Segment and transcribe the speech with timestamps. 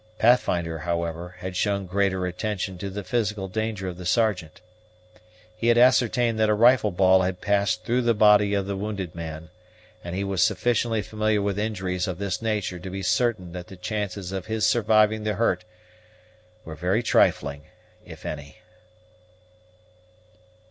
[0.17, 4.59] Pathfinder, however, had shown greater attention to the physical danger of the Sergeant.
[5.55, 9.13] He had ascertained that a rifle ball had passed through the body of the wounded
[9.13, 9.49] man;
[10.03, 13.77] and he was sufficiently familiar with injuries of this nature to be certain that the
[13.77, 15.65] chances of his surviving the hurt
[16.65, 17.65] were very trifling,
[18.03, 18.55] if any.